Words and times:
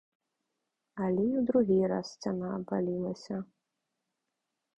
Але 1.03 1.25
і 1.25 1.35
ў 1.41 1.43
другі 1.49 1.77
раз 1.91 2.05
сцяна 2.15 2.47
абвалілася. 2.57 3.35